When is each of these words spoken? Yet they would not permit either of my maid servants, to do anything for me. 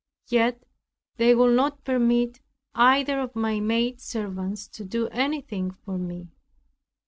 Yet 0.29 0.63
they 1.17 1.35
would 1.35 1.55
not 1.55 1.83
permit 1.83 2.39
either 2.73 3.19
of 3.19 3.35
my 3.35 3.59
maid 3.59 4.01
servants, 4.01 4.67
to 4.69 4.83
do 4.83 5.07
anything 5.09 5.69
for 5.69 5.99
me. 5.99 6.29